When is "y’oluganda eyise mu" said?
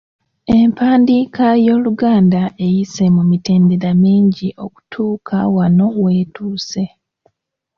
1.65-3.23